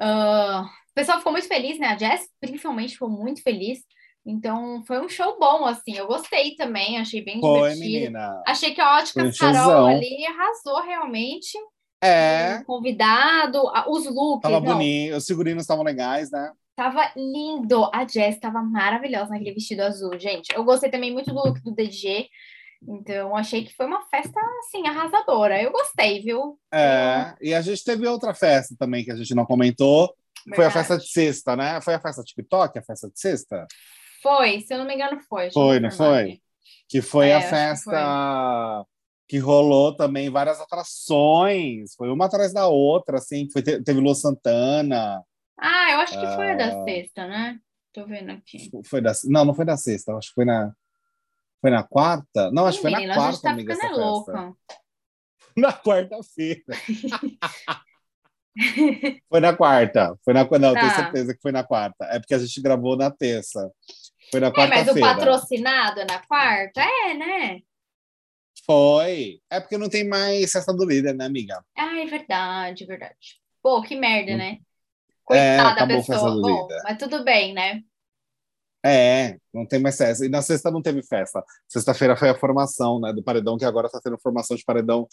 Uh, 0.00 0.64
pessoal 0.98 1.18
ficou 1.18 1.32
muito 1.32 1.46
feliz, 1.46 1.78
né? 1.78 1.88
A 1.88 1.96
Jess, 1.96 2.28
principalmente, 2.40 2.94
ficou 2.94 3.08
muito 3.08 3.40
feliz 3.42 3.78
Então 4.28 4.82
foi 4.84 5.00
um 5.00 5.08
show 5.08 5.38
bom, 5.38 5.64
assim. 5.64 5.96
Eu 5.96 6.06
gostei 6.06 6.54
também, 6.54 6.98
achei 6.98 7.24
bem 7.24 7.40
Foi, 7.40 7.72
divertido. 7.72 7.80
menina. 7.80 8.42
Achei 8.46 8.74
que 8.74 8.80
a 8.80 8.98
Ótica 8.98 9.30
Carol 9.32 9.86
ali 9.86 10.26
arrasou 10.26 10.82
realmente. 10.82 11.56
É, 12.00 12.62
convidado, 12.64 13.60
os 13.88 14.04
looks, 14.04 14.42
tava 14.42 14.60
não, 14.60 14.74
bonito. 14.74 15.16
Os 15.16 15.26
figurinos 15.26 15.62
estavam 15.62 15.82
legais, 15.82 16.30
né? 16.30 16.52
tava 16.78 17.10
lindo. 17.16 17.90
A 17.92 18.06
Jess 18.06 18.38
tava 18.38 18.62
maravilhosa 18.62 19.30
naquele 19.30 19.54
vestido 19.54 19.80
azul, 19.82 20.16
gente. 20.16 20.54
Eu 20.54 20.62
gostei 20.62 20.88
também 20.88 21.12
muito 21.12 21.32
do 21.32 21.36
look 21.36 21.60
do 21.60 21.74
DG. 21.74 22.28
Então, 22.86 23.34
achei 23.36 23.64
que 23.64 23.74
foi 23.74 23.86
uma 23.86 24.06
festa, 24.06 24.40
assim, 24.60 24.86
arrasadora. 24.86 25.60
Eu 25.60 25.72
gostei, 25.72 26.22
viu? 26.22 26.56
É, 26.72 27.34
e 27.40 27.52
a 27.52 27.60
gente 27.60 27.82
teve 27.82 28.06
outra 28.06 28.32
festa 28.32 28.76
também 28.78 29.04
que 29.04 29.10
a 29.10 29.16
gente 29.16 29.34
não 29.34 29.44
comentou. 29.44 30.14
Foi 30.54 30.64
a 30.64 30.68
Verdade. 30.68 30.72
festa 30.72 30.98
de 30.98 31.10
sexta, 31.10 31.56
né? 31.56 31.80
Foi 31.80 31.94
a 31.94 32.00
festa 32.00 32.22
TikTok, 32.22 32.78
a 32.78 32.82
festa 32.82 33.10
de 33.10 33.18
sexta? 33.18 33.66
Foi, 34.22 34.60
se 34.60 34.74
eu 34.74 34.78
não 34.78 34.86
me 34.86 34.94
engano, 34.94 35.20
foi. 35.28 35.50
Foi, 35.50 35.80
não 35.80 35.90
foi? 35.90 36.22
aqui. 36.22 36.42
Que 36.88 37.02
foi 37.02 37.28
É, 37.28 37.34
a 37.34 37.38
acho 37.38 37.46
que 37.48 37.54
festa 37.54 38.86
que, 39.28 39.38
rolou 39.38 39.94
também 39.94 40.30
várias 40.30 40.60
atrações. 40.60 41.94
Foi 41.94 42.08
uma 42.10 42.26
atrás 42.26 42.52
da 42.52 42.66
outra, 42.66 43.18
assim. 43.18 43.48
Foi, 43.50 43.62
te- 43.62 43.82
teve 43.82 44.00
Lu 44.00 44.14
Santana. 44.14 45.22
Ah, 45.58 45.92
eu 45.92 45.98
acho 46.00 46.18
que 46.18 46.26
foi 46.34 46.52
a 46.52 46.56
da 46.56 46.80
Ah. 46.80 46.84
sexta, 46.84 47.26
né? 47.26 47.58
Tô 47.92 48.06
vendo 48.06 48.30
aqui. 48.30 48.70
Foi 48.86 49.00
da, 49.00 49.12
não, 49.24 49.44
não 49.44 49.54
foi 49.54 49.64
da 49.64 49.76
sexta. 49.76 50.14
Acho 50.16 50.28
que 50.28 50.34
foi 50.34 50.44
na. 50.44 50.72
Foi 51.60 51.70
na 51.70 51.82
quarta? 51.82 52.50
Não, 52.52 52.66
acho 52.66 52.78
que 52.78 52.82
foi 52.82 52.90
na 52.92 52.98
a 53.00 53.14
quarta, 53.16 53.32
gente 53.32 53.42
tá 53.42 53.50
amiga, 53.50 53.74
ficando 53.74 53.92
essa 53.92 53.96
festa. 53.96 54.10
louca. 54.10 54.54
Na 55.56 55.72
quarta-feira. 55.72 56.62
foi 59.28 59.40
na 59.40 59.56
quarta. 59.56 60.16
Foi 60.24 60.32
na, 60.34 60.44
não, 60.44 60.48
Tá. 60.74 60.80
tenho 60.80 60.94
certeza 60.94 61.34
que 61.34 61.40
foi 61.42 61.50
na 61.52 61.64
quarta. 61.64 62.04
É 62.06 62.18
porque 62.20 62.34
a 62.34 62.38
gente 62.38 62.60
gravou 62.60 62.96
na 62.96 63.10
terça. 63.10 63.70
Foi 64.30 64.40
na 64.40 64.48
É, 64.48 64.50
mas 64.50 64.68
o 64.88 64.94
quarta-feira. 64.94 65.08
patrocinado 65.16 66.00
é 66.00 66.04
na 66.04 66.18
quarta? 66.26 66.80
É, 66.82 67.14
né? 67.14 67.60
Foi. 68.64 69.40
É 69.50 69.60
porque 69.60 69.78
não 69.78 69.88
tem 69.88 70.06
mais 70.06 70.50
festa 70.52 70.72
do 70.74 70.84
líder, 70.84 71.14
né, 71.14 71.24
amiga? 71.24 71.64
Ah, 71.76 72.00
é 72.00 72.06
verdade, 72.06 72.84
verdade. 72.84 73.40
Pô, 73.62 73.80
que 73.82 73.96
merda, 73.96 74.36
né? 74.36 74.58
É, 75.30 75.56
Coitada 75.56 75.62
da 75.64 75.70
acabou 75.72 75.96
a 75.96 76.04
festa 76.04 76.12
pessoa. 76.14 76.40
Bom, 76.42 76.68
mas 76.84 76.98
tudo 76.98 77.24
bem, 77.24 77.54
né? 77.54 77.82
É, 78.84 79.36
não 79.52 79.66
tem 79.66 79.80
mais 79.80 79.96
festa. 79.96 80.24
E 80.24 80.28
na 80.28 80.40
sexta 80.40 80.70
não 80.70 80.80
teve 80.80 81.02
festa. 81.02 81.42
Sexta-feira 81.68 82.16
foi 82.16 82.28
a 82.28 82.34
formação 82.38 83.00
né, 83.00 83.12
do 83.12 83.22
paredão, 83.22 83.58
que 83.58 83.64
agora 83.64 83.86
está 83.86 84.00
tendo 84.00 84.18
formação 84.18 84.56
de 84.56 84.64
paredão 84.64 85.06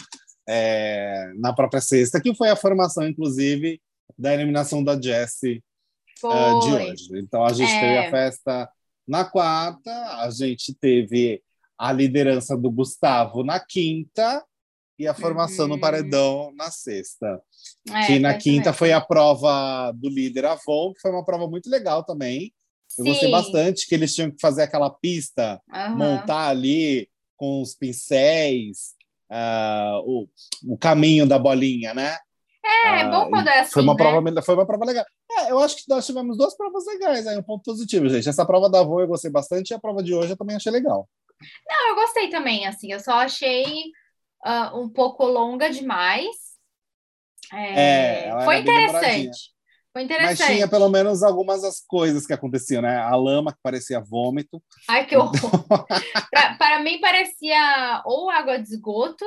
é, 0.47 1.31
na 1.37 1.53
própria 1.53 1.81
sexta, 1.81 2.21
que 2.21 2.33
foi 2.35 2.49
a 2.49 2.55
formação, 2.55 3.07
inclusive, 3.07 3.81
da 4.17 4.33
eliminação 4.33 4.83
da 4.83 4.99
Jessie 5.01 5.63
ah, 6.23 6.59
de 6.61 6.73
hoje. 6.73 7.09
Então 7.19 7.43
a 7.43 7.51
gente 7.51 7.71
É. 7.71 7.79
teve 7.79 7.97
a 7.97 8.11
festa 8.11 8.69
na 9.07 9.23
quarta, 9.25 9.91
a 10.21 10.29
gente 10.29 10.73
teve 10.73 11.41
a 11.77 11.91
liderança 11.91 12.55
do 12.57 12.71
Gustavo 12.71 13.43
na 13.43 13.59
quinta 13.59 14.43
e 14.97 15.07
a 15.07 15.13
formação 15.13 15.65
Uhum. 15.65 15.71
no 15.73 15.79
paredão 15.79 16.53
na 16.55 16.71
sexta. 16.71 17.41
É, 17.93 18.05
que 18.05 18.19
na 18.19 18.33
quinta 18.33 18.71
foi 18.71 18.93
a 18.93 19.01
prova 19.01 19.91
do 19.91 20.09
líder 20.09 20.45
Avon, 20.45 20.93
que 20.93 21.01
foi 21.01 21.11
uma 21.11 21.25
prova 21.25 21.47
muito 21.47 21.69
legal 21.69 22.03
também. 22.03 22.53
Eu 22.97 23.03
gostei 23.05 23.27
Sim. 23.27 23.31
bastante 23.31 23.87
que 23.87 23.93
eles 23.95 24.15
tinham 24.15 24.31
que 24.31 24.39
fazer 24.39 24.63
aquela 24.63 24.89
pista, 24.89 25.61
Aham. 25.69 25.95
montar 25.97 26.47
ali 26.47 27.09
com 27.35 27.61
os 27.61 27.75
pincéis, 27.75 28.93
ah, 29.29 29.99
o, 30.05 30.27
o 30.65 30.77
caminho 30.77 31.27
da 31.27 31.37
bolinha, 31.37 31.93
né? 31.93 32.17
É, 32.63 32.87
é 32.99 33.03
Ah, 33.03 33.09
bom 33.09 33.29
quando 33.29 33.47
é 33.49 33.59
assim, 33.59 33.71
Foi 33.73 33.83
uma, 33.83 33.93
né? 33.93 33.97
prova, 33.97 34.41
foi 34.41 34.55
uma 34.55 34.65
prova 34.65 34.85
legal. 34.85 35.05
É, 35.37 35.51
eu 35.51 35.59
acho 35.59 35.77
que 35.77 35.83
nós 35.89 36.05
tivemos 36.05 36.37
duas 36.37 36.55
provas 36.55 36.85
legais, 36.85 37.27
aí 37.27 37.37
um 37.37 37.43
ponto 37.43 37.63
positivo, 37.63 38.07
gente. 38.09 38.29
Essa 38.29 38.45
prova 38.45 38.69
da 38.69 38.79
Avon 38.79 39.01
eu 39.01 39.07
gostei 39.07 39.29
bastante 39.29 39.71
e 39.71 39.73
a 39.73 39.79
prova 39.79 40.01
de 40.01 40.13
hoje 40.13 40.31
eu 40.31 40.37
também 40.37 40.55
achei 40.55 40.71
legal. 40.71 41.09
Não, 41.67 41.89
eu 41.89 41.95
gostei 41.95 42.29
também, 42.29 42.65
assim, 42.65 42.91
eu 42.91 42.99
só 42.99 43.13
achei 43.13 43.65
ah, 44.43 44.71
um 44.75 44.87
pouco 44.89 45.25
longa 45.25 45.69
demais. 45.69 46.35
É, 47.53 48.27
É, 48.27 48.45
foi 48.45 48.59
interessante. 48.59 49.55
Foi 49.95 50.03
Mas 50.03 50.11
interessante. 50.11 50.53
tinha 50.55 50.67
pelo 50.67 50.89
menos 50.89 51.23
algumas 51.23 51.61
das 51.61 51.79
coisas 51.79 52.27
que 52.27 52.33
aconteciam, 52.33 52.81
né? 52.81 52.97
A 52.97 53.15
lama 53.15 53.53
que 53.53 53.59
parecia 53.63 54.01
vômito. 54.01 54.61
Ai, 54.89 55.05
que 55.05 55.15
horror. 55.15 55.31
para 56.59 56.81
mim 56.83 56.99
parecia 56.99 58.03
ou 58.05 58.29
água 58.29 58.57
de 58.57 58.67
esgoto, 58.67 59.23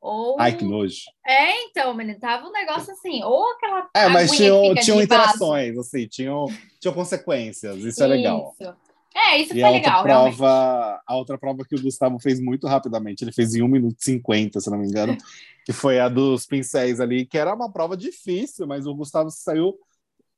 ou. 0.00 0.40
Ai, 0.40 0.56
que 0.56 0.64
nojo. 0.64 1.02
É, 1.26 1.64
então, 1.64 1.94
menino, 1.94 2.18
tava 2.18 2.46
um 2.46 2.52
negócio 2.52 2.92
assim, 2.92 3.22
ou 3.22 3.44
aquela. 3.52 3.88
É, 3.94 4.08
mas 4.08 4.30
tinham, 4.30 4.74
tinham 4.74 4.74
de 4.74 4.90
vaso. 4.90 5.02
interações, 5.02 5.78
assim, 5.78 6.06
tinham, 6.06 6.46
tinham 6.80 6.94
consequências. 6.94 7.78
Isso 7.78 8.02
é 8.02 8.06
legal. 8.06 8.54
Isso. 8.60 8.74
É, 9.14 9.38
isso 9.38 9.52
E 9.52 9.60
foi 9.60 9.62
a 9.62 9.70
outra 9.70 9.80
legal, 9.80 10.04
realmente. 10.04 10.36
prova, 10.36 11.02
a 11.06 11.16
outra 11.16 11.38
prova 11.38 11.64
que 11.64 11.74
o 11.74 11.82
Gustavo 11.82 12.18
fez 12.20 12.40
muito 12.40 12.66
rapidamente, 12.68 13.24
ele 13.24 13.32
fez 13.32 13.54
em 13.54 13.62
1 13.62 13.68
minuto 13.68 13.96
e 13.98 14.04
50, 14.04 14.60
se 14.60 14.70
não 14.70 14.78
me 14.78 14.86
engano, 14.86 15.16
que 15.66 15.72
foi 15.72 15.98
a 15.98 16.08
dos 16.08 16.46
pincéis 16.46 17.00
ali, 17.00 17.26
que 17.26 17.36
era 17.36 17.52
uma 17.54 17.72
prova 17.72 17.96
difícil, 17.96 18.66
mas 18.66 18.86
o 18.86 18.94
Gustavo 18.94 19.28
saiu 19.30 19.76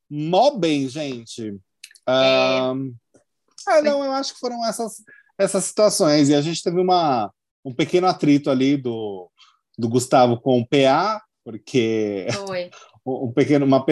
mó 0.09 0.53
bem, 0.53 0.89
gente. 0.89 1.61
É, 2.09 3.83
não, 3.83 4.03
eu 4.05 4.13
acho 4.13 4.35
que 4.35 4.41
foram 4.41 4.65
essas, 4.67 5.05
essas 5.39 5.65
situações. 5.65 6.29
E 6.29 6.35
a 6.35 6.41
gente 6.41 6.63
teve 6.63 6.81
uma, 6.81 7.33
um 7.65 7.73
pequeno 7.75 8.07
atrito 8.07 8.51
ali 8.51 8.77
do, 8.77 9.31
do 9.81 9.89
Gustavo 9.89 10.41
com 10.41 10.61
o 10.61 10.67
PA, 10.67 11.23
porque 11.45 12.27
um 13.07 13.33
pequeno, 13.33 13.65
uma, 13.67 13.85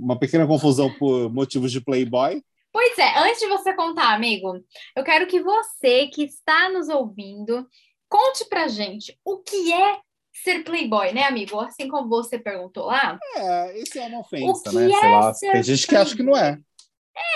uma 0.00 0.18
pequena 0.18 0.46
confusão 0.46 0.92
por 0.98 1.32
motivos 1.32 1.70
de 1.70 1.80
Playboy. 1.80 2.42
Pois 2.72 2.98
é, 2.98 3.18
antes 3.18 3.40
de 3.40 3.46
você 3.46 3.74
contar, 3.74 4.14
amigo, 4.14 4.60
eu 4.96 5.02
quero 5.02 5.26
que 5.26 5.40
você 5.40 6.06
que 6.08 6.24
está 6.24 6.68
nos 6.68 6.88
ouvindo 6.88 7.66
conte 8.08 8.44
pra 8.48 8.68
gente 8.68 9.18
o 9.24 9.38
que 9.38 9.72
é 9.72 9.98
ser 10.32 10.62
playboy, 10.64 11.12
né, 11.12 11.24
amigo? 11.24 11.58
Assim 11.60 11.88
como 11.88 12.08
você 12.08 12.38
perguntou 12.38 12.86
lá. 12.86 13.18
É, 13.36 13.78
isso 13.78 13.98
é 13.98 14.06
uma 14.06 14.20
ofensa, 14.20 14.72
né? 14.72 14.86
é 14.86 15.00
Sei 15.00 15.10
lá, 15.10 15.32
tem 15.34 15.62
gente 15.62 15.86
que 15.86 15.96
acha 15.96 16.16
que 16.16 16.22
não 16.22 16.36
é. 16.36 16.58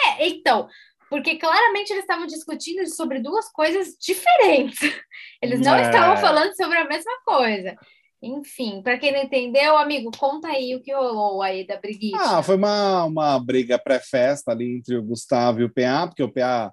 É, 0.07 0.29
então, 0.29 0.69
porque 1.13 1.37
claramente 1.37 1.91
eles 1.91 2.05
estavam 2.05 2.27
discutindo 2.27 2.89
sobre 2.89 3.21
duas 3.21 3.53
coisas 3.53 3.95
diferentes. 4.01 4.79
Eles 5.43 5.61
não 5.61 5.75
É. 5.75 5.83
estavam 5.83 6.17
falando 6.17 6.57
sobre 6.57 6.79
a 6.79 6.89
mesma 6.89 7.13
coisa. 7.23 7.77
Enfim, 8.23 8.81
para 8.83 8.97
quem 8.97 9.13
não 9.13 9.21
entendeu, 9.21 9.77
amigo, 9.77 10.11
conta 10.17 10.49
aí 10.49 10.75
o 10.75 10.81
que 10.81 10.91
rolou 10.95 11.43
aí 11.43 11.67
da 11.67 11.77
briguinha. 11.77 12.17
Ah, 12.19 12.43
foi 12.43 12.57
uma, 12.57 13.05
uma 13.05 13.39
briga 13.39 13.79
pré-festa 13.79 14.53
ali 14.53 14.79
entre 14.79 14.97
o 14.97 15.03
Gustavo 15.03 15.61
e 15.61 15.65
o 15.65 15.71
PA, 15.71 16.07
porque 16.07 16.23
o 16.23 16.33
PA 16.33 16.73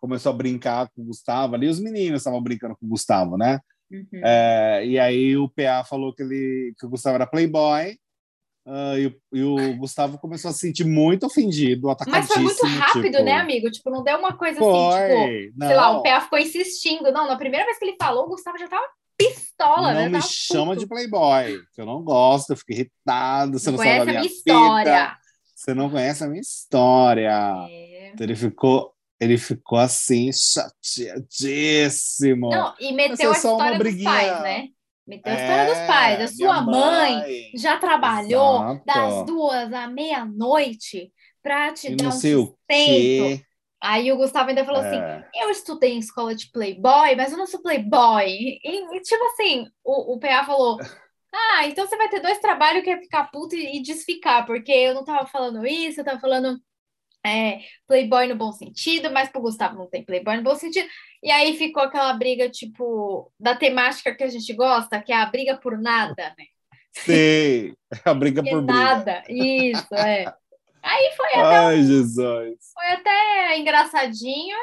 começou 0.00 0.32
a 0.32 0.36
brincar 0.36 0.90
com 0.90 1.02
o 1.02 1.04
Gustavo 1.04 1.54
ali, 1.54 1.68
os 1.68 1.78
meninos 1.78 2.22
estavam 2.22 2.42
brincando 2.42 2.76
com 2.76 2.86
o 2.86 2.88
Gustavo, 2.88 3.36
né? 3.36 3.60
Uhum. 3.88 4.20
É, 4.24 4.84
e 4.84 4.98
aí 4.98 5.36
o 5.36 5.48
PA 5.48 5.84
falou 5.84 6.12
que, 6.12 6.24
ele, 6.24 6.74
que 6.76 6.84
o 6.86 6.90
Gustavo 6.90 7.14
era 7.14 7.26
playboy, 7.26 7.96
ah, 8.66 8.98
e, 8.98 9.06
o- 9.06 9.14
e 9.32 9.42
o 9.42 9.76
Gustavo 9.76 10.18
começou 10.18 10.50
a 10.50 10.52
se 10.54 10.60
sentir 10.60 10.84
muito 10.84 11.24
ofendido, 11.26 11.86
Mas 11.86 11.94
atacadíssimo. 12.02 12.34
foi 12.34 12.42
muito 12.42 12.66
rápido, 12.80 13.10
tipo, 13.12 13.22
né, 13.24 13.32
amigo? 13.34 13.70
Tipo, 13.70 13.90
não 13.90 14.02
deu 14.02 14.18
uma 14.18 14.36
coisa 14.36 14.58
assim, 14.58 14.66
tipo, 14.66 14.96
Foi, 14.96 15.52
não, 15.56 15.66
sei 15.66 15.76
lá, 15.76 15.90
o 15.98 16.02
PA 16.02 16.20
ficou 16.20 16.38
insistindo. 16.38 17.12
Não, 17.12 17.26
na 17.28 17.36
primeira 17.36 17.64
vez 17.64 17.78
que 17.78 17.84
ele 17.84 17.96
falou, 18.00 18.24
o 18.24 18.28
Gustavo 18.28 18.58
já 18.58 18.68
tava 18.68 18.84
pistola, 19.16 19.94
não 19.94 20.00
né? 20.02 20.08
me 20.10 20.22
chama 20.22 20.72
puto. 20.72 20.80
de 20.80 20.86
playboy, 20.86 21.58
que 21.74 21.80
eu 21.80 21.86
não 21.86 22.02
gosto, 22.02 22.50
eu 22.50 22.56
fico 22.56 22.72
irritado, 22.72 23.58
você 23.58 23.70
Não 23.70 23.78
não, 23.78 23.84
sabe 23.84 23.88
conhece 23.96 24.02
a 24.02 24.04
minha 24.04 24.20
minha 24.20 24.22
vida, 24.22 24.36
história. 24.36 25.16
você 25.54 25.74
não 25.74 25.88
conhece 25.90 26.24
a 26.24 26.26
minha 26.28 26.40
história. 26.40 27.66
É. 27.70 28.10
Então, 28.12 28.26
ele 28.26 28.36
ficou, 28.36 28.92
ele 29.18 29.38
ficou 29.38 29.78
assim, 29.78 30.30
chateadíssimo. 31.26 32.50
Não, 32.50 32.74
e 32.78 32.92
meteu 32.92 33.14
Essa 33.14 33.24
é 33.24 33.30
a 33.30 33.34
só 33.34 33.56
uma 33.56 33.58
história 33.70 33.78
dos 33.78 33.86
briguinha. 33.88 34.10
pais, 34.10 34.42
né? 34.42 34.68
Meteu 35.06 35.32
a 35.32 35.36
É, 35.36 35.40
história 35.42 35.66
dos 35.74 35.86
pais. 35.86 36.14
A 36.14 36.16
minha 36.18 36.28
sua 36.28 36.60
mãe 36.62 37.50
já 37.54 37.78
trabalhou 37.78 38.56
Exato. 38.56 38.82
das 38.84 39.26
duas 39.26 39.72
à 39.72 39.86
meia-noite 39.88 41.12
para 41.42 41.72
te 41.72 41.92
E 41.92 41.96
dar 41.96 42.08
um 42.08 42.12
sustento. 42.12 43.44
Aí 43.80 44.10
o 44.10 44.16
Gustavo 44.16 44.48
ainda 44.48 44.64
falou 44.64 44.80
assim: 44.80 44.96
É. 44.96 45.24
eu 45.34 45.50
estudei 45.50 45.92
em 45.92 45.98
escola 45.98 46.34
de 46.34 46.50
playboy, 46.50 47.14
mas 47.16 47.30
eu 47.32 47.38
não 47.38 47.46
sou 47.46 47.62
playboy. 47.62 48.26
E, 48.28 48.58
e, 48.64 49.00
tipo 49.00 49.24
assim, 49.26 49.66
o, 49.84 50.14
o 50.14 50.18
PA 50.18 50.44
falou: 50.44 50.78
Ah, 51.32 51.66
então 51.66 51.86
você 51.86 51.96
vai 51.96 52.08
ter 52.08 52.20
dois 52.20 52.38
trabalhos 52.40 52.82
que 52.82 52.90
é 52.90 52.98
ficar 53.00 53.30
puto 53.30 53.54
e, 53.54 53.76
e 53.78 53.82
desficar, 53.82 54.46
porque 54.46 54.72
eu 54.72 54.94
não 54.94 55.04
tava 55.04 55.26
falando 55.26 55.66
isso, 55.66 56.00
eu 56.00 56.04
tava 56.04 56.18
falando 56.20 56.58
é, 57.26 57.60
playboy 57.86 58.26
no 58.28 58.36
bom 58.36 58.52
sentido, 58.52 59.10
mas 59.10 59.28
pro 59.28 59.40
Gustavo 59.40 59.76
não 59.76 59.88
tem 59.88 60.04
playboy 60.04 60.36
no 60.36 60.42
bom 60.42 60.54
sentido. 60.54 60.88
E 61.22 61.30
aí 61.30 61.56
ficou 61.56 61.82
aquela 61.82 62.12
briga, 62.12 62.48
tipo, 62.48 63.32
da 63.38 63.54
temática 63.54 64.14
que 64.14 64.22
a 64.22 64.28
gente 64.28 64.52
gosta, 64.54 65.00
que 65.00 65.12
é 65.12 65.16
a 65.16 65.26
briga 65.26 65.56
por 65.56 65.78
nada, 65.78 66.34
né? 66.38 66.44
Sei, 66.92 67.74
a 68.04 68.14
briga 68.14 68.42
por 68.42 68.62
briga. 68.62 68.80
nada. 68.80 69.24
Isso, 69.28 69.94
é. 69.94 70.32
Aí 70.82 71.12
foi 71.16 71.26
até 71.34 71.56
Ai, 71.56 71.82
Jesus. 71.82 72.58
Foi 72.72 72.86
até 72.92 73.58
engraçadinho, 73.58 74.56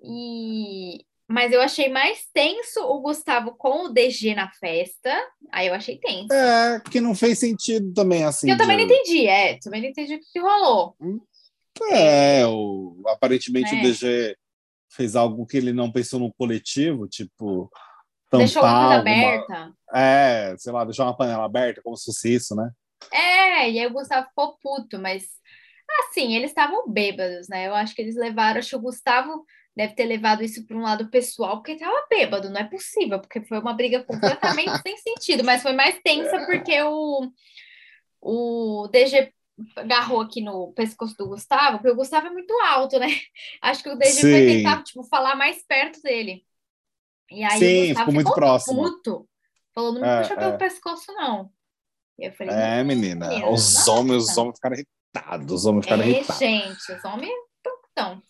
e... 0.00 1.04
mas 1.28 1.52
eu 1.52 1.60
achei 1.60 1.88
mais 1.88 2.28
tenso 2.32 2.80
o 2.80 3.00
Gustavo 3.00 3.56
com 3.56 3.86
o 3.86 3.88
DG 3.88 4.36
na 4.36 4.48
festa. 4.52 5.12
Aí 5.50 5.66
eu 5.66 5.74
achei 5.74 5.98
tenso. 5.98 6.32
É, 6.32 6.80
que 6.90 7.00
não 7.00 7.14
fez 7.14 7.40
sentido 7.40 7.92
também, 7.92 8.24
assim. 8.24 8.48
eu 8.48 8.56
também 8.56 8.76
de- 8.76 8.84
não 8.84 8.92
entendi, 8.92 9.26
é, 9.26 9.58
também 9.58 9.82
não 9.82 9.88
entendi 9.88 10.14
o 10.14 10.20
que 10.20 10.32
que 10.32 10.40
rolou. 10.40 10.94
É, 11.92 12.46
o, 12.46 13.02
aparentemente 13.06 13.74
É. 13.74 13.78
o 13.78 13.82
DG 13.82 14.36
fez 14.90 15.16
algo 15.16 15.46
que 15.46 15.56
ele 15.56 15.72
não 15.72 15.90
pensou 15.90 16.20
no 16.20 16.32
coletivo, 16.32 17.08
tipo. 17.08 17.70
Deixou 18.32 18.62
uma 18.62 18.86
coisa 18.86 19.00
aberta. 19.00 19.72
É, 19.94 20.54
sei 20.58 20.72
lá, 20.72 20.84
deixou 20.84 21.04
uma 21.04 21.16
panela 21.16 21.44
aberta, 21.44 21.80
como 21.82 21.96
se 21.96 22.06
fosse 22.06 22.34
isso, 22.34 22.54
né? 22.54 22.70
É, 23.12 23.70
e 23.70 23.78
aí 23.78 23.86
o 23.86 23.92
Gustavo 23.92 24.26
ficou 24.28 24.56
puto, 24.60 24.98
mas 24.98 25.28
assim, 26.00 26.34
eles 26.34 26.50
estavam 26.50 26.88
bêbados, 26.88 27.48
né? 27.48 27.68
Eu 27.68 27.74
acho 27.74 27.94
que 27.94 28.02
eles 28.02 28.16
levaram, 28.16 28.58
acho 28.58 28.70
que 28.70 28.76
o 28.76 28.80
Gustavo 28.80 29.44
deve 29.76 29.94
ter 29.94 30.04
levado 30.04 30.42
isso 30.42 30.64
para 30.66 30.76
um 30.76 30.82
lado 30.82 31.10
pessoal, 31.10 31.56
porque 31.56 31.72
estava 31.72 32.06
bêbado, 32.08 32.48
não 32.48 32.60
é 32.60 32.64
possível, 32.64 33.20
porque 33.20 33.40
foi 33.42 33.58
uma 33.58 33.74
briga 33.74 34.02
completamente 34.04 34.70
sem 34.82 34.96
sentido, 34.96 35.44
mas 35.44 35.62
foi 35.62 35.72
mais 35.72 36.00
tensa 36.02 36.44
porque 36.46 36.80
o, 36.82 37.30
o 38.20 38.88
DG 38.88 39.33
agarrou 39.76 40.20
aqui 40.20 40.40
no 40.40 40.72
pescoço 40.72 41.16
do 41.16 41.28
Gustavo, 41.28 41.78
porque 41.78 41.90
o 41.90 41.96
Gustavo 41.96 42.26
é 42.26 42.30
muito 42.30 42.52
alto, 42.60 42.98
né? 42.98 43.06
Acho 43.62 43.82
que 43.82 43.90
o 43.90 43.96
DG 43.96 44.10
Sim. 44.10 44.20
foi 44.20 44.46
tentar, 44.46 44.82
tipo, 44.82 45.02
falar 45.04 45.36
mais 45.36 45.62
perto 45.66 46.00
dele. 46.02 46.44
E 47.30 47.44
aí 47.44 47.58
Sim, 47.58 47.86
Gustavo 47.88 47.98
ficou 47.98 48.14
muito 48.14 48.26
ficou 48.26 48.34
próximo. 48.34 48.82
Puto, 48.82 49.28
falou, 49.74 49.92
não 49.92 50.00
me 50.00 50.06
é, 50.08 50.20
puxa 50.20 50.34
é. 50.34 50.36
pelo 50.36 50.58
pescoço, 50.58 51.12
não. 51.12 51.50
E 52.18 52.26
eu 52.26 52.32
falei, 52.32 52.54
é, 52.54 52.84
menina, 52.84 53.28
menina 53.28 53.50
os 53.50 53.88
homens, 53.88 54.30
os 54.30 54.36
homens 54.36 54.56
ficaram 54.56 54.76
irritados, 54.76 55.52
os 55.52 55.66
homens 55.66 55.84
ficaram 55.84 56.02
é, 56.02 56.08
irritados. 56.08 56.38
gente, 56.38 56.92
os 56.92 57.04
homens 57.04 57.32
estão... 57.88 58.22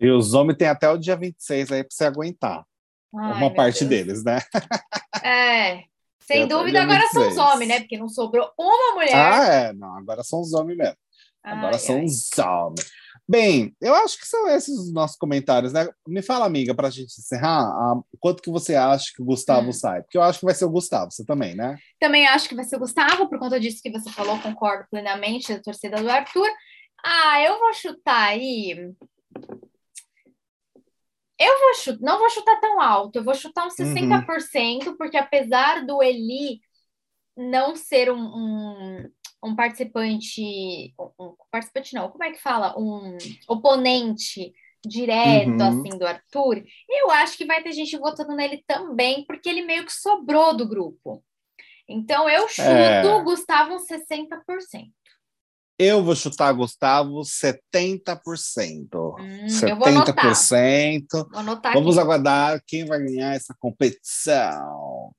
E 0.00 0.10
os 0.10 0.32
homens 0.32 0.56
têm 0.56 0.68
até 0.68 0.88
o 0.88 0.96
dia 0.96 1.16
26 1.16 1.72
aí 1.72 1.82
para 1.82 1.90
você 1.90 2.04
aguentar. 2.04 2.64
Ai, 3.14 3.32
uma 3.34 3.52
parte 3.52 3.84
Deus. 3.84 3.88
deles, 4.06 4.24
né? 4.24 4.38
É, 5.24 5.82
sem 6.28 6.46
dúvida, 6.46 6.82
agora 6.82 7.00
26. 7.00 7.12
são 7.12 7.28
os 7.28 7.36
homens, 7.38 7.68
né? 7.68 7.80
Porque 7.80 7.96
não 7.96 8.08
sobrou 8.08 8.50
uma 8.58 8.94
mulher. 8.94 9.14
Ah, 9.14 9.46
é. 9.46 9.72
Não, 9.72 9.96
agora 9.96 10.22
são 10.22 10.40
os 10.42 10.52
homens 10.52 10.76
mesmo. 10.76 10.96
Agora 11.42 11.74
ai, 11.74 11.78
são 11.78 11.96
ai. 11.96 12.04
os 12.04 12.38
homens. 12.38 12.90
Bem, 13.26 13.74
eu 13.80 13.94
acho 13.94 14.18
que 14.18 14.26
são 14.26 14.48
esses 14.48 14.78
os 14.78 14.92
nossos 14.92 15.16
comentários, 15.16 15.72
né? 15.72 15.88
Me 16.06 16.22
fala, 16.22 16.46
amiga, 16.46 16.74
para 16.74 16.88
a 16.88 16.90
gente 16.90 17.18
encerrar, 17.18 17.62
a, 17.62 17.96
quanto 18.20 18.42
que 18.42 18.50
você 18.50 18.74
acha 18.74 19.10
que 19.14 19.22
o 19.22 19.24
Gustavo 19.24 19.68
hum. 19.68 19.72
sai? 19.72 20.02
Porque 20.02 20.18
eu 20.18 20.22
acho 20.22 20.38
que 20.38 20.44
vai 20.46 20.54
ser 20.54 20.66
o 20.66 20.70
Gustavo, 20.70 21.10
você 21.10 21.24
também, 21.24 21.54
né? 21.54 21.76
Também 22.00 22.26
acho 22.26 22.48
que 22.48 22.54
vai 22.54 22.64
ser 22.64 22.76
o 22.76 22.80
Gustavo, 22.80 23.28
por 23.28 23.38
conta 23.38 23.58
disso 23.58 23.82
que 23.82 23.90
você 23.90 24.10
falou, 24.10 24.38
concordo 24.40 24.86
plenamente, 24.90 25.52
a 25.52 25.62
torcida 25.62 25.96
do 26.02 26.08
Arthur. 26.08 26.48
Ah, 27.04 27.42
eu 27.42 27.58
vou 27.58 27.72
chutar 27.74 28.28
aí 28.28 28.92
eu 31.38 31.60
vou 31.60 31.74
chutar, 31.74 32.00
não 32.00 32.18
vou 32.18 32.30
chutar 32.30 32.60
tão 32.60 32.80
alto, 32.80 33.16
eu 33.16 33.24
vou 33.24 33.34
chutar 33.34 33.66
uns 33.66 33.74
60%, 33.74 34.86
uhum. 34.86 34.96
porque 34.96 35.16
apesar 35.16 35.86
do 35.86 36.02
Eli 36.02 36.60
não 37.36 37.76
ser 37.76 38.10
um, 38.10 38.18
um, 38.18 39.10
um 39.44 39.54
participante, 39.54 40.94
um, 41.18 41.34
participante 41.50 41.94
não, 41.94 42.10
como 42.10 42.24
é 42.24 42.32
que 42.32 42.42
fala? 42.42 42.76
Um 42.78 43.16
oponente 43.48 44.52
direto, 44.84 45.60
uhum. 45.60 45.80
assim, 45.80 45.98
do 45.98 46.06
Arthur, 46.06 46.64
eu 46.88 47.10
acho 47.10 47.36
que 47.36 47.44
vai 47.44 47.62
ter 47.62 47.72
gente 47.72 47.96
votando 47.96 48.34
nele 48.34 48.64
também, 48.66 49.24
porque 49.24 49.48
ele 49.48 49.62
meio 49.62 49.84
que 49.84 49.92
sobrou 49.92 50.56
do 50.56 50.68
grupo. 50.68 51.22
Então 51.88 52.28
eu 52.28 52.48
chuto 52.48 52.68
é... 52.68 53.22
Gustavo 53.22 53.74
uns 53.74 53.86
60%. 53.86 54.92
Eu 55.78 56.02
vou 56.02 56.16
chutar, 56.16 56.52
Gustavo, 56.52 57.20
70%. 57.22 59.14
Hum, 59.20 59.46
70%. 59.46 59.68
Eu 59.68 59.76
vou 59.76 59.86
anotar. 59.86 60.32
Vou 61.30 61.40
anotar 61.40 61.72
Vamos 61.72 61.96
aqui. 61.96 62.04
aguardar 62.04 62.62
quem 62.66 62.84
vai 62.84 62.98
ganhar 62.98 63.36
essa 63.36 63.54
competição. 63.60 65.12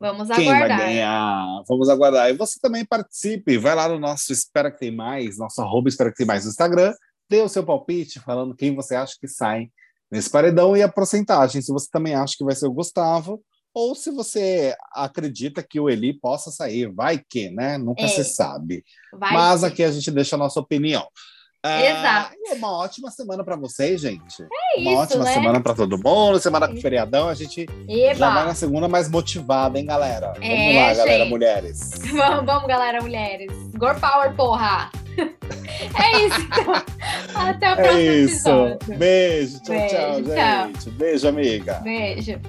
Vamos 0.00 0.28
quem 0.28 0.50
aguardar. 0.50 0.78
vai 0.78 0.86
ganhar? 0.88 1.62
Vamos 1.68 1.88
aguardar. 1.88 2.28
E 2.28 2.32
você 2.32 2.58
também 2.60 2.84
participe. 2.84 3.56
Vai 3.56 3.76
lá 3.76 3.88
no 3.88 4.00
nosso 4.00 4.32
Espera 4.32 4.70
Que 4.70 4.80
Tem 4.80 4.90
Mais, 4.90 5.38
nosso 5.38 5.60
arroba 5.60 5.88
Espera 5.88 6.10
Que 6.10 6.16
Tem 6.16 6.26
Mais 6.26 6.44
no 6.44 6.50
Instagram. 6.50 6.92
Dê 7.28 7.40
o 7.42 7.48
seu 7.48 7.64
palpite 7.64 8.18
falando 8.18 8.56
quem 8.56 8.74
você 8.74 8.96
acha 8.96 9.14
que 9.20 9.28
sai 9.28 9.68
nesse 10.10 10.28
paredão 10.28 10.76
e 10.76 10.82
a 10.82 10.88
porcentagem. 10.88 11.62
Se 11.62 11.70
você 11.70 11.86
também 11.88 12.16
acha 12.16 12.34
que 12.36 12.44
vai 12.44 12.56
ser 12.56 12.66
o 12.66 12.72
Gustavo 12.72 13.40
ou 13.74 13.94
se 13.94 14.10
você 14.10 14.74
acredita 14.92 15.62
que 15.62 15.78
o 15.78 15.88
Eli 15.88 16.12
possa 16.12 16.50
sair, 16.50 16.92
vai 16.92 17.18
que, 17.18 17.50
né? 17.50 17.78
Nunca 17.78 18.02
é, 18.02 18.08
se 18.08 18.24
sabe. 18.24 18.84
Mas 19.12 19.62
aqui 19.62 19.82
a 19.82 19.90
gente 19.90 20.10
deixa 20.10 20.36
a 20.36 20.38
nossa 20.38 20.58
opinião. 20.60 21.06
Ah, 21.62 21.84
Exato. 21.84 22.36
É 22.48 22.54
uma 22.54 22.72
ótima 22.72 23.10
semana 23.10 23.44
para 23.44 23.54
vocês, 23.54 24.00
gente. 24.00 24.42
É 24.42 24.80
uma 24.80 25.00
ótima 25.00 25.24
né? 25.24 25.34
semana 25.34 25.60
para 25.60 25.74
todo 25.74 25.98
mundo. 25.98 26.40
Semana 26.40 26.66
com 26.66 26.76
feriadão, 26.76 27.28
a 27.28 27.34
gente 27.34 27.66
Eba. 27.86 28.14
já 28.14 28.34
vai 28.34 28.44
na 28.46 28.54
segunda 28.54 28.88
mais 28.88 29.10
motivada, 29.10 29.78
hein, 29.78 29.84
galera? 29.84 30.32
É, 30.40 30.56
vamos 30.56 30.74
lá, 30.74 30.94
galera, 30.94 31.18
gente. 31.18 31.30
mulheres. 31.30 31.90
Vamos, 32.10 32.46
vamos, 32.46 32.66
galera, 32.66 33.02
mulheres. 33.02 33.52
Gore 33.76 34.00
Power, 34.00 34.34
porra! 34.34 34.90
é 35.20 36.26
isso, 36.26 36.40
então. 36.40 36.74
Até 37.34 37.68
o 37.68 37.72
é 37.72 37.76
próximo 37.76 37.98
é 37.98 38.14
isso. 38.14 38.48
episódio. 38.48 38.98
Beijo, 38.98 39.62
tchau, 39.62 39.74
Beijo, 39.74 39.94
tchau, 39.94 40.66
gente. 40.66 40.90
Beijo, 40.90 41.28
amiga. 41.28 41.74
Beijo. 41.80 42.40